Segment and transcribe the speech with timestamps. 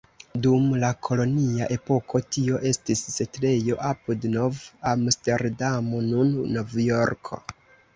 [0.43, 7.45] Dum la kolonia epoko tio estis setlejo apud Nov-Amsterdamo, nun Novjorko.